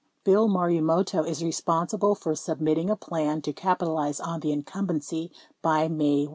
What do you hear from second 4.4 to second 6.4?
incumbency by May 1.